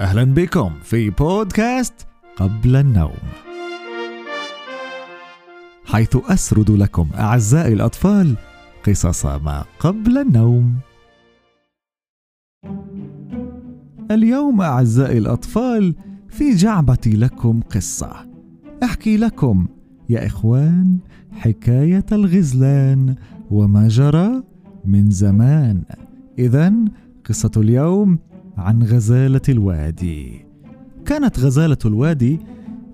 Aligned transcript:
أهلا 0.00 0.24
بكم 0.24 0.70
في 0.82 1.10
بودكاست 1.10 1.94
قبل 2.36 2.76
النوم. 2.76 3.18
حيث 5.84 6.16
أسرد 6.16 6.70
لكم 6.70 7.08
أعزائي 7.18 7.72
الأطفال 7.72 8.36
قصص 8.86 9.26
ما 9.26 9.64
قبل 9.78 10.18
النوم. 10.18 10.74
اليوم 14.10 14.60
أعزائي 14.60 15.18
الأطفال 15.18 15.94
في 16.28 16.54
جعبتي 16.54 17.16
لكم 17.16 17.60
قصة. 17.60 18.26
أحكي 18.82 19.16
لكم 19.16 19.66
يا 20.08 20.26
إخوان 20.26 20.98
حكاية 21.32 22.06
الغزلان 22.12 23.14
وما 23.50 23.88
جرى 23.88 24.42
من 24.84 25.10
زمان. 25.10 25.82
إذا 26.38 26.72
قصة 27.28 27.50
اليوم 27.56 28.18
عن 28.58 28.82
غزالة 28.82 29.40
الوادي 29.48 30.46
كانت 31.06 31.38
غزالة 31.40 31.78
الوادي 31.84 32.40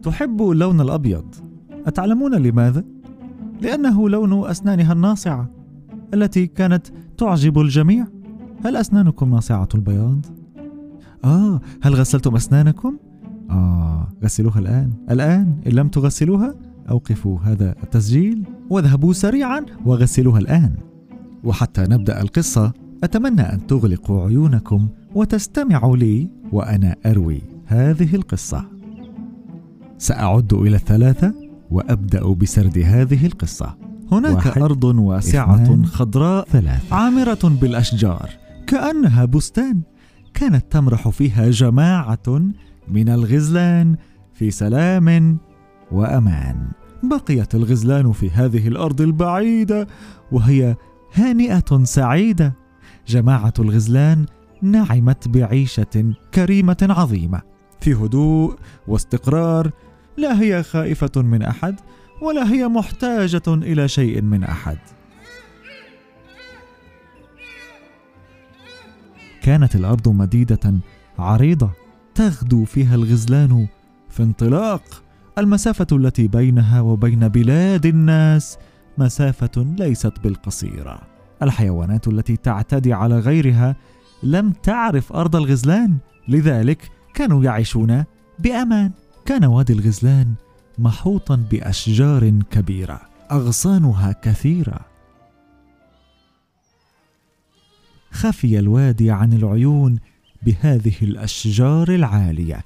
تحب 0.03 0.43
اللون 0.43 0.81
الأبيض 0.81 1.35
أتعلمون 1.87 2.35
لماذا؟ 2.35 2.85
لأنه 3.61 4.09
لون 4.09 4.51
أسنانها 4.51 4.93
الناصعة 4.93 5.51
التي 6.15 6.47
كانت 6.47 6.87
تعجب 7.19 7.59
الجميع 7.59 8.07
هل 8.65 8.77
أسنانكم 8.77 9.31
ناصعة 9.31 9.69
البياض؟ 9.75 10.27
آه 11.25 11.61
هل 11.83 11.95
غسلتم 11.95 12.35
أسنانكم؟ 12.35 12.97
آه 13.51 14.09
غسلوها 14.25 14.59
الآن 14.59 14.91
الآن 15.11 15.61
إن 15.67 15.73
لم 15.73 15.89
تغسلوها 15.89 16.55
أوقفوا 16.91 17.39
هذا 17.39 17.75
التسجيل 17.83 18.45
واذهبوا 18.71 19.13
سريعا 19.13 19.67
وغسلوها 19.87 20.39
الآن 20.39 20.75
وحتى 21.45 21.83
نبدأ 21.83 22.21
القصة 22.21 22.73
أتمنى 23.05 23.43
أن 23.43 23.67
تغلقوا 23.67 24.27
عيونكم 24.27 24.89
وتستمعوا 25.15 25.97
لي 25.97 26.31
وأنا 26.53 26.97
أروي 27.07 27.43
هذه 27.67 28.15
القصة. 28.15 28.65
سأعد 29.99 30.53
إلى 30.53 30.77
الثلاثة 30.77 31.35
وأبدأ 31.71 32.33
بسرد 32.33 32.79
هذه 32.79 33.27
القصة. 33.27 33.77
هناك 34.13 34.47
واحد 34.47 34.63
أرض 34.63 34.85
واسعة 34.85 35.83
خضراء 35.83 36.45
ثلاثة. 36.49 36.97
عامرة 36.97 37.59
بالأشجار 37.61 38.31
كأنها 38.67 39.25
بستان. 39.25 39.81
كانت 40.35 40.65
تمرح 40.71 41.09
فيها 41.09 41.51
جماعة 41.51 42.43
من 42.89 43.09
الغزلان 43.09 43.97
في 44.35 44.51
سلام 44.51 45.39
وأمان. 45.93 46.69
بقيت 47.03 47.55
الغزلان 47.55 48.13
في 48.13 48.31
هذه 48.31 48.69
الأرض 48.69 49.01
البعيدة 49.01 49.87
وهي 50.33 50.77
هانئة 51.15 51.85
سعيدة. 51.85 52.55
جماعة 53.09 53.55
الغزلان 53.59 54.27
نعمت 54.63 55.29
بعيشة 55.29 56.15
كريمة 56.35 56.87
عظيمة. 56.91 57.43
في 57.81 57.95
هدوء 57.95 58.57
واستقرار 58.89 59.71
لا 60.17 60.41
هي 60.41 60.63
خائفة 60.63 61.23
من 61.23 61.43
أحد 61.43 61.81
ولا 62.23 62.53
هي 62.53 62.69
محتاجة 62.69 63.43
إلى 63.49 63.89
شيء 63.89 64.23
من 64.23 64.45
أحد. 64.45 64.79
كانت 69.43 69.77
الأرض 69.77 70.09
مديدة 70.09 70.75
عريضة 71.19 71.71
تغدو 72.15 72.65
فيها 72.65 72.95
الغزلان 72.95 73.67
في 74.09 74.23
انطلاق. 74.23 74.83
المسافة 75.39 75.87
التي 75.93 76.29
بينها 76.29 76.81
وبين 76.81 77.29
بلاد 77.29 77.87
الناس 77.87 78.59
مسافة 78.99 79.75
ليست 79.79 80.13
بالقصيرة. 80.25 81.01
الحيوانات 81.43 82.09
التي 82.09 82.37
تعتدي 82.37 82.93
على 82.93 83.19
غيرها 83.19 83.77
لم 84.23 84.51
تعرف 84.51 85.13
أرض 85.13 85.37
الغزلان. 85.37 85.97
لذلك 86.29 86.91
كانوا 87.15 87.45
يعيشون 87.45 88.05
بأمان. 88.39 88.91
كان 89.27 89.45
وادي 89.45 89.73
الغزلان 89.73 90.35
محوطا 90.79 91.37
بأشجار 91.51 92.31
كبيرة 92.51 93.01
أغصانها 93.33 94.13
كثيرة. 94.13 94.81
خفي 98.13 98.59
الوادي 98.59 99.11
عن 99.11 99.33
العيون 99.33 99.99
بهذه 100.43 100.95
الأشجار 101.03 101.89
العالية 101.89 102.65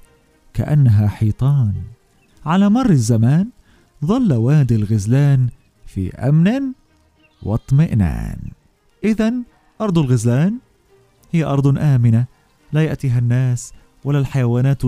كأنها 0.53 1.07
حيطان. 1.07 1.73
على 2.45 2.69
مر 2.69 2.89
الزمان 2.89 3.49
ظل 4.05 4.33
وادي 4.33 4.75
الغزلان 4.75 5.49
في 5.85 6.15
أمن 6.15 6.61
واطمئنان. 7.43 8.37
اذا 9.03 9.33
أرض 9.81 9.97
الغزلان 9.97 10.57
هي 11.35 11.43
أرض 11.43 11.77
آمنة 11.77 12.25
لا 12.73 12.81
يأتيها 12.83 13.19
الناس 13.19 13.73
ولا 14.03 14.19
الحيوانات 14.19 14.81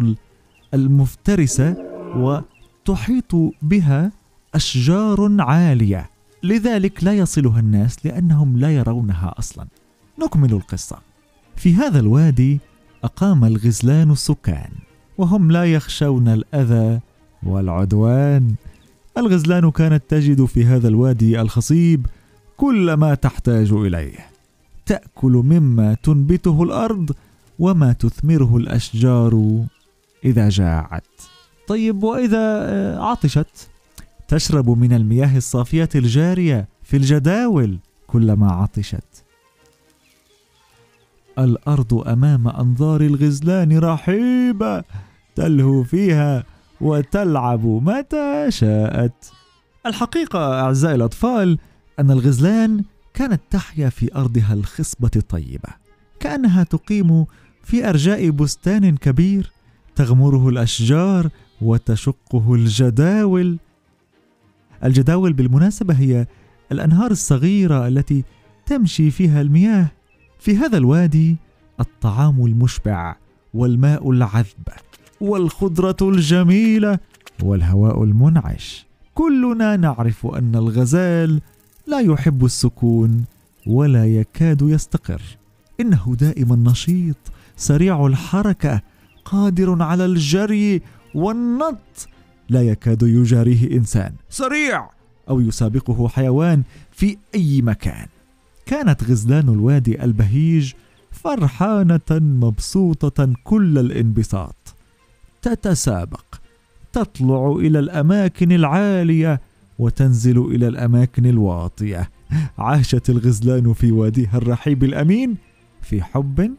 المفترسة 0.74 1.76
وتحيط 2.16 3.36
بها 3.62 4.12
أشجار 4.56 5.36
عالية. 5.40 6.10
لذلك 6.44 7.04
لا 7.04 7.14
يصلها 7.14 7.60
الناس 7.60 8.06
لأنهم 8.06 8.58
لا 8.58 8.76
يرونها 8.76 9.36
أصلا. 9.40 9.68
نكمل 10.24 10.54
القصة. 10.54 10.98
في 11.56 11.76
هذا 11.76 12.00
الوادي 12.00 12.60
أقام 13.04 13.46
الغزلان 13.46 14.12
السكان 14.12 14.70
وهم 15.18 15.52
لا 15.52 15.74
يخشون 15.74 16.28
الأذى 16.28 17.00
والعدوان. 17.44 18.56
الغزلان 19.18 19.72
كانت 19.72 20.04
تجد 20.10 20.46
في 20.46 20.66
هذا 20.66 20.88
الوادي 20.88 21.42
الخصيب 21.42 22.06
كل 22.58 22.94
ما 22.94 23.16
تحتاج 23.16 23.72
إليه. 23.72 24.37
تأكل 24.88 25.32
مما 25.32 25.94
تنبته 25.94 26.64
الأرض 26.64 27.12
وما 27.60 27.94
تثمره 27.94 28.58
الأشجار 28.58 29.64
إذا 30.26 30.50
جاعت. 30.50 31.04
طيب 31.68 32.04
وإذا 32.04 32.60
آه، 32.62 33.00
عطشت 33.00 33.70
تشرب 34.28 34.70
من 34.70 34.94
المياه 34.94 35.38
الصافية 35.38 35.90
الجارية 35.96 36.68
في 36.84 36.98
الجداول 36.98 37.78
كلما 38.08 38.52
عطشت. 38.52 39.24
الأرض 41.40 42.08
أمام 42.08 42.48
أنظار 42.48 43.02
الغزلان 43.02 43.78
رحيبة 43.78 44.84
تلهو 45.36 45.84
فيها 45.84 46.44
وتلعب 46.82 47.66
متى 47.66 48.46
شاءت. 48.50 49.32
الحقيقة 49.86 50.62
أعزائي 50.62 50.96
الأطفال 50.96 51.58
أن 52.00 52.12
الغزلان 52.12 52.84
كانت 53.18 53.42
تحيا 53.50 53.90
في 53.90 54.16
أرضها 54.16 54.54
الخصبة 54.54 55.12
الطيبة 55.16 55.70
كأنها 56.20 56.64
تقيم 56.64 57.26
في 57.64 57.90
أرجاء 57.90 58.30
بستان 58.30 58.98
كبير 58.98 59.52
تغمره 59.96 60.50
الأشجار 60.50 61.30
وتشقه 61.62 62.54
الجداول. 62.54 63.58
الجداول 64.84 65.34
بالمناسبة 65.34 65.94
هي 65.94 66.28
الأنهار 66.72 67.12
الصغيرة 67.12 67.88
التي 67.88 68.24
تمشي 68.66 69.12
فيها 69.12 69.42
المياه. 69.42 69.88
في 70.40 70.58
هذا 70.58 70.78
الوادي 70.78 71.36
الطعام 71.80 72.46
المشبع 72.46 73.16
والماء 73.54 74.12
العذب 74.12 74.68
والخضرة 75.22 76.10
الجميلة 76.10 77.00
والهواء 77.44 78.04
المنعش. 78.04 78.86
كلنا 79.14 79.76
نعرف 79.76 80.26
أن 80.26 80.56
الغزال 80.56 81.42
لا 81.88 82.00
يحب 82.00 82.46
السكون 82.46 83.26
ولا 83.68 84.06
يكاد 84.06 84.62
يستقر. 84.62 85.22
إنه 85.80 86.16
دائما 86.20 86.56
نشيط 86.56 87.18
سريع 87.58 88.06
الحركة 88.06 88.82
قادر 89.26 89.84
على 89.84 90.06
الجري 90.06 90.82
والنط. 91.16 92.08
لا 92.50 92.62
يكاد 92.62 93.04
يجاريه 93.04 93.78
إنسان. 93.78 94.14
سريع! 94.30 94.90
أو 95.30 95.40
يسابقه 95.40 96.08
حيوان 96.08 96.64
في 96.92 97.18
أي 97.36 97.62
مكان. 97.62 98.08
كانت 98.66 99.04
غزلان 99.04 99.50
الوادي 99.50 100.04
البهيج 100.04 100.74
فرحانة 101.12 102.12
مبسوطة 102.12 103.34
كل 103.44 103.78
الانبساط. 103.78 104.76
تتسابق 105.42 106.26
تطلع 106.94 107.56
إلى 107.60 107.80
الأماكن 107.80 108.52
العالية 108.52 109.42
وتنزل 109.80 110.38
إلى 110.38 110.68
الأماكن 110.68 111.26
الواطية. 111.26 112.10
عاشت 112.58 113.10
الغزلان 113.10 113.74
في 113.74 113.92
واديها 113.92 114.38
الرحيب 114.38 114.84
الأمين 114.84 115.38
في 115.82 116.04
حب 116.04 116.52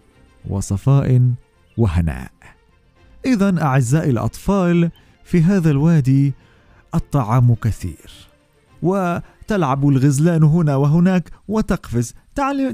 وصفاء 0.49 1.33
وهناء. 1.79 2.31
اذا 3.27 3.63
أعزائي 3.63 4.11
الأطفال 4.11 4.91
في 5.25 5.43
هذا 5.43 5.71
الوادي 5.71 6.33
الطعام 6.95 7.55
كثير 7.55 8.29
وتلعب 8.83 9.89
الغزلان 9.89 10.43
هنا 10.43 10.77
وهناك 10.77 11.31
وتقفز. 11.49 12.15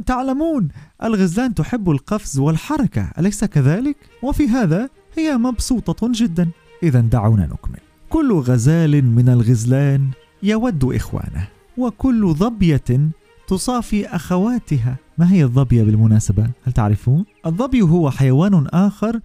تعلمون 0.07 0.69
الغزلان 1.03 1.55
تحب 1.55 1.91
القفز 1.91 2.39
والحركة 2.39 3.11
أليس 3.19 3.45
كذلك؟ 3.45 3.97
وفي 4.23 4.49
هذا 4.49 4.89
هي 5.19 5.37
مبسوطة 5.37 6.13
جدا. 6.15 6.51
اذا 6.83 7.01
دعونا 7.01 7.47
نكمل. 7.47 7.79
كل 8.11 8.33
غزال 8.33 9.05
من 9.05 9.29
الغزلان 9.29 10.11
يود 10.45 10.85
إخوانه 10.85 11.49
وكل 11.79 12.35
ظبية 12.35 13.11
تصافي 13.49 14.07
أخواتها 14.07 14.97
ما 15.19 15.33
هي 15.33 15.45
الظبية 15.45 15.83
بالمناسبة؟ 15.83 16.51
هل 16.65 16.73
تعرفون؟ 16.73 17.25
الظبي 17.47 17.83
هو 17.83 18.11
حيوان 18.11 18.67
آخر 18.67 19.21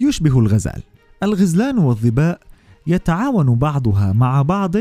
يشبه 0.00 0.38
الغزال 0.38 0.82
الغزلان 1.22 1.78
والظباء 1.78 2.40
يتعاون 2.86 3.54
بعضها 3.54 4.12
مع 4.12 4.42
بعض 4.42 4.76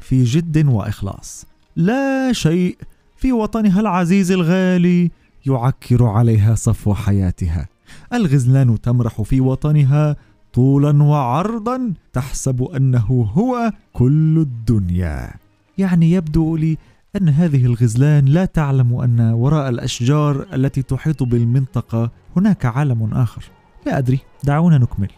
في 0.00 0.24
جد 0.24 0.66
وإخلاص 0.66 1.46
لا 1.76 2.32
شيء 2.32 2.76
في 3.16 3.32
وطنها 3.32 3.80
العزيز 3.80 4.32
الغالي 4.32 5.10
يعكر 5.46 6.04
عليها 6.04 6.54
صفو 6.54 6.94
حياتها 6.94 7.68
الغزلان 8.12 8.80
تمرح 8.80 9.22
في 9.22 9.40
وطنها 9.40 10.16
طولا 10.54 11.02
وعرضا 11.02 11.92
تحسب 12.12 12.62
أنه 12.62 13.30
هو 13.34 13.72
كل 13.92 14.38
الدنيا. 14.38 15.30
يعني 15.78 16.12
يبدو 16.12 16.56
لي 16.56 16.78
أن 17.16 17.28
هذه 17.28 17.66
الغزلان 17.66 18.24
لا 18.24 18.44
تعلم 18.44 18.94
أن 18.94 19.20
وراء 19.20 19.68
الأشجار 19.68 20.46
التي 20.52 20.82
تحيط 20.82 21.22
بالمنطقة 21.22 22.10
هناك 22.36 22.66
عالم 22.66 23.14
آخر. 23.14 23.44
لا 23.86 23.98
أدري 23.98 24.20
دعونا 24.44 24.78
نكمل. 24.78 25.10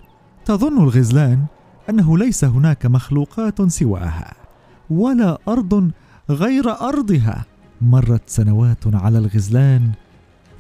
تظن 0.45 0.83
الغزلان 0.83 1.45
أنه 1.91 2.19
ليس 2.19 2.45
هناك 2.45 2.87
مخلوقات 2.87 3.63
سواها 3.63 4.35
ولا 4.91 5.39
أرض 5.49 5.91
غير 6.31 6.71
أرضها. 6.71 7.45
مرت 7.81 8.23
سنوات 8.27 8.95
على 8.95 9.19
الغزلان 9.19 9.91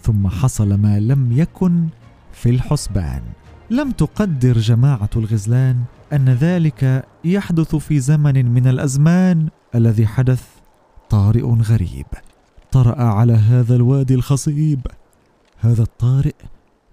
ثم 0.02 0.28
حصل 0.28 0.74
ما 0.74 1.00
لم 1.00 1.32
يكن 1.32 1.86
في 2.32 2.50
الحسبان. 2.50 3.22
لم 3.70 3.90
تقدر 3.90 4.58
جماعة 4.58 5.10
الغزلان 5.16 5.82
أن 6.12 6.28
ذلك 6.28 7.04
يحدث 7.24 7.76
في 7.76 8.00
زمن 8.00 8.46
من 8.46 8.66
الأزمان 8.66 9.48
الذي 9.74 10.06
حدث 10.06 10.44
طارئ 11.10 11.42
غريب. 11.42 12.06
طرأ 12.72 13.02
على 13.02 13.32
هذا 13.32 13.76
الوادي 13.76 14.14
الخصيب. 14.14 14.80
هذا 15.58 15.82
الطارئ 15.82 16.34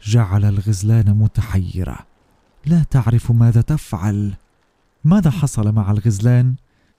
جعل 0.03 0.45
الغزلان 0.45 1.17
متحيرة. 1.17 1.97
لا 2.65 2.83
تعرف 2.83 3.31
ماذا 3.31 3.61
تفعل. 3.61 4.33
ماذا 5.03 5.29
حصل 5.31 5.71
مع 5.71 5.91
الغزلان؟ 5.91 6.55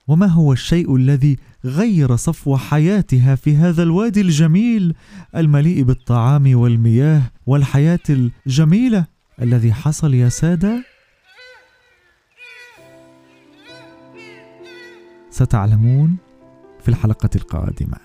وما 0.07 0.27
هو 0.27 0.53
الشيء 0.53 0.95
الذي 0.95 1.37
غير 1.65 2.15
صفو 2.15 2.57
حياتها 2.57 3.35
في 3.35 3.55
هذا 3.55 3.83
الوادي 3.83 4.21
الجميل 4.21 4.95
المليء 5.35 5.83
بالطعام 5.83 6.55
والمياه 6.55 7.21
والحياة 7.45 7.99
الجميلة؟ 8.09 9.14
الذي 9.41 9.73
حصل 9.73 10.13
يا 10.13 10.29
سادة؟ 10.29 10.83
ستعلمون 15.29 16.17
في 16.81 16.89
الحلقة 16.89 17.29
القادمة. 17.35 17.97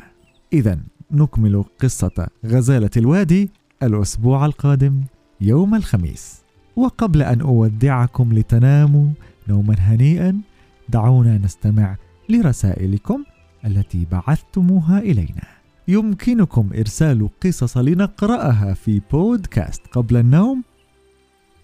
اذا 0.52 0.78
نكمل 1.10 1.64
قصة 1.80 2.28
غزالة 2.46 2.90
الوادي 2.96 3.50
الأسبوع 3.82 4.46
القادم 4.46 5.04
يوم 5.40 5.74
الخميس. 5.74 6.42
وقبل 6.76 7.22
أن 7.22 7.40
أودعكم 7.40 8.32
لتناموا 8.32 9.10
نوما 9.48 9.74
هنيئا 9.78 10.40
دعونا 10.88 11.38
نستمع 11.38 11.96
لرسائلكم 12.28 13.24
التي 13.64 14.06
بعثتموها 14.12 14.98
إلينا. 14.98 15.46
يمكنكم 15.88 16.70
إرسال 16.78 17.28
قصص 17.44 17.76
لنقرأها 17.76 18.74
في 18.74 19.00
بودكاست 19.12 19.86
قبل 19.86 20.16
النوم 20.16 20.64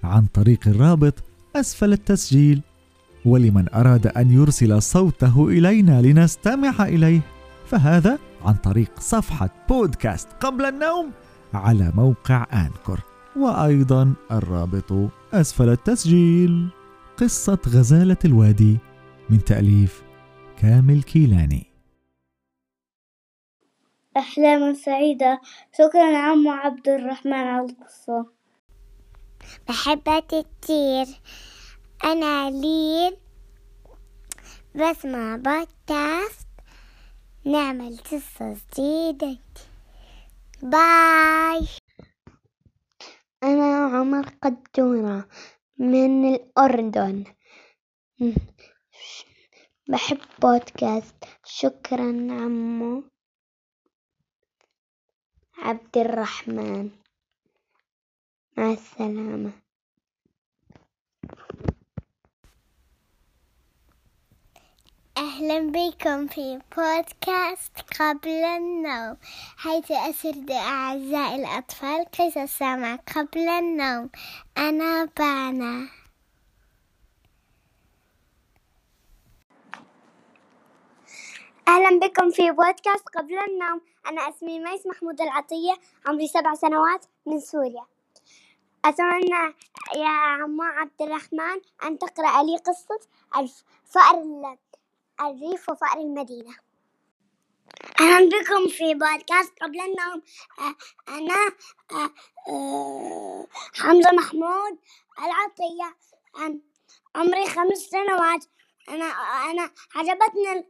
عن 0.05 0.27
طريق 0.27 0.69
الرابط 0.69 1.15
أسفل 1.57 1.93
التسجيل 1.93 2.61
ولمن 3.25 3.75
أراد 3.75 4.07
أن 4.07 4.31
يرسل 4.31 4.83
صوته 4.83 5.49
إلينا 5.49 6.03
لنستمع 6.03 6.85
إليه. 6.85 7.21
فهذا 7.67 8.19
عن 8.45 8.55
طريق 8.55 9.01
صفحة 9.01 9.51
بودكاست 9.69 10.29
قبل 10.33 10.65
النوم 10.65 11.11
على 11.55 11.93
موقع 11.95 12.47
أنكر. 12.53 13.01
وأيضا 13.37 14.15
الرابط 14.33 15.11
أسفل 15.33 15.69
التسجيل. 15.69 16.69
قصة 17.17 17.59
غزالة 17.69 18.17
الوادي 18.25 18.77
من 19.31 19.45
تأليف 19.45 20.03
كامل 20.59 21.03
كيلاني. 21.03 21.67
أحلام 24.17 24.75
سعيدة. 24.75 25.41
شكرا 25.79 26.17
عمو 26.17 26.51
عبد 26.51 26.89
الرحمن 26.89 27.33
على 27.33 27.67
القصة 27.67 28.36
بحبها 29.69 30.21
كتير 30.21 31.07
أنا 32.05 32.51
لين 32.51 33.17
بسمع 34.75 35.37
بودكاست. 35.37 36.49
نعمل 37.45 37.99
قصة 37.99 38.57
جديدة. 38.73 39.39
باي 40.63 41.69
أنا 43.43 43.87
عمر 43.87 44.29
قدورة 44.43 45.29
من 45.79 46.35
الأردن. 46.35 47.25
بحب 49.89 50.21
بودكاست. 50.43 51.25
شكرا 51.45 52.09
عمو 52.31 53.03
عبد 55.59 55.99
الرحمن. 55.99 57.06
مع 58.57 58.73
السلامة. 58.73 59.53
أهلا 65.17 65.71
بكم 65.71 66.27
في 66.27 66.61
بودكاست 66.77 67.81
قبل 68.01 68.29
النوم. 68.29 69.17
حيث 69.57 69.91
أسرد 69.91 70.51
أعزائي 70.51 71.35
الأطفال 71.35 72.05
قصص 72.05 72.63
مع 72.63 72.97
قبل 72.97 73.49
النوم؟ 73.49 74.11
أنا 74.59 75.05
بانا. 75.05 75.89
أهلا 81.69 81.99
بكم 81.99 82.31
في 82.31 82.51
بودكاست 82.51 83.09
قبل 83.17 83.39
النوم. 83.39 83.81
أنا 84.07 84.29
أسمي 84.29 84.59
ميس 84.59 84.87
محمود 84.87 85.21
العطية 85.21 85.75
عمري 86.07 86.29
سبع 86.29 86.55
سنوات 86.55 87.05
من 87.27 87.41
سوريا. 87.41 87.96
أتمنى 88.89 89.55
يا 89.97 90.09
عمو 90.09 90.63
عبد 90.63 91.03
الرحمن 91.03 91.61
أن 91.85 91.99
تقرأ 91.99 92.43
لي 92.43 92.57
قصة 92.57 93.01
فأر 93.85 94.57
الريف 95.21 95.69
وفأر 95.69 95.99
المدينة. 96.01 96.57
أهلا 98.01 98.29
بكم 98.29 98.69
في 98.69 98.95
بودكاست 98.95 99.53
قبل 99.63 99.81
النوم. 99.81 100.23
أنا 101.09 101.53
حمزة 103.75 104.13
محمود 104.13 104.79
العطية. 105.19 105.97
عمري 107.15 107.47
خمس 107.47 107.79
سنوات. 107.79 108.45
أنا 108.89 109.05
أنا 109.51 109.71
عجبتني 109.95 110.69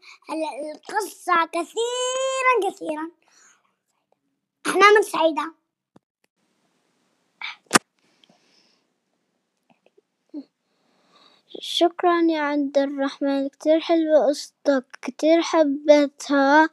القصة 0.75 1.45
كثيرا 1.45 2.71
كثيرا. 2.71 3.11
أحلام 4.67 5.03
سعيدة. 5.03 5.55
شكرا 11.79 12.21
يا 12.31 12.41
عبد 12.41 12.79
الرحمن. 12.79 13.49
كتير 13.49 13.81
حلوة 13.81 14.29
قصتك 14.29 14.85
كتير 15.03 15.43
حبيتها 15.43 16.69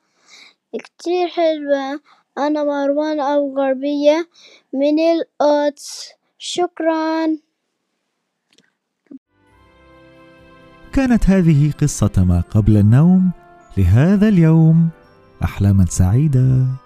كتير 0.73 1.27
حلوة. 1.27 2.01
أنا 2.37 2.63
مروان 2.63 3.19
أو 3.19 3.57
غربية 3.57 4.29
من 4.73 4.99
القدس. 4.99 6.09
شكرا. 6.37 7.37
كانت 10.93 11.29
هذه 11.29 11.71
قصة 11.81 12.11
ما 12.17 12.43
قبل 12.51 12.77
النوم. 12.77 13.31
لهذا 13.77 14.27
اليوم 14.27 14.89
أحلاما 15.43 15.85
سعيدة. 15.85 16.82